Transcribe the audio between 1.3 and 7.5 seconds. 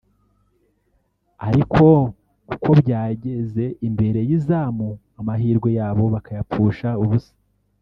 ariko uko bageze imbere y’izamu amahirwe yabo bakayapfusha ubusa